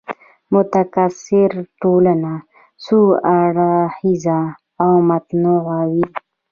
[0.53, 2.33] متکثره ټولنه
[2.85, 2.99] څو
[3.41, 4.41] اړخیزه
[4.83, 6.05] او متنوع وي.